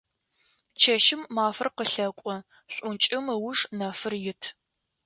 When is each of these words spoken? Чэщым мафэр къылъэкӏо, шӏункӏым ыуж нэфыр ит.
Чэщым 0.81 1.21
мафэр 1.35 1.67
къылъэкӏо, 1.75 2.35
шӏункӏым 2.73 3.25
ыуж 3.35 3.59
нэфыр 3.77 4.13
ит. 4.31 4.43